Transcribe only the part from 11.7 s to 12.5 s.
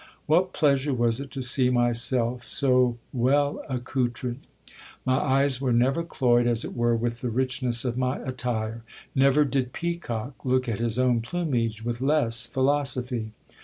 with less